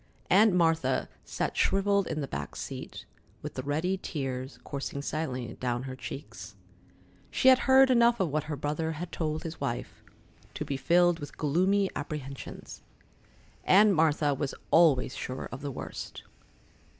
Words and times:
Aunt 0.31 0.51
Martha 0.55 1.07
sat 1.23 1.55
shrivelled 1.55 2.07
in 2.07 2.21
the 2.21 2.27
back 2.27 2.55
seat, 2.55 3.05
with 3.43 3.53
the 3.53 3.61
ready 3.61 3.99
tears 4.01 4.57
coursing 4.63 5.03
silently 5.03 5.53
down 5.59 5.83
her 5.83 5.95
cheeks. 5.95 6.55
She 7.29 7.49
had 7.49 7.59
heard 7.69 7.91
enough 7.91 8.19
of 8.19 8.29
what 8.31 8.45
her 8.45 8.55
brother 8.55 8.93
had 8.93 9.11
told 9.11 9.43
his 9.43 9.61
wife, 9.61 10.01
to 10.55 10.65
be 10.65 10.75
filled 10.75 11.19
with 11.19 11.37
gloomy 11.37 11.87
apprehensions. 11.95 12.81
Aunt 13.63 13.91
Martha 13.93 14.33
was 14.33 14.55
always 14.71 15.15
sure 15.15 15.47
of 15.51 15.61
the 15.61 15.69
worst. 15.69 16.23